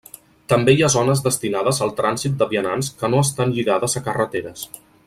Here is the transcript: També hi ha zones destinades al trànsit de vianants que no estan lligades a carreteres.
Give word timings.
També 0.53 0.73
hi 0.77 0.79
ha 0.85 0.89
zones 0.93 1.21
destinades 1.27 1.83
al 1.87 1.93
trànsit 2.01 2.41
de 2.41 2.49
vianants 2.55 2.91
que 3.03 3.13
no 3.15 3.23
estan 3.29 3.57
lligades 3.59 3.99
a 4.03 4.07
carreteres. 4.11 4.71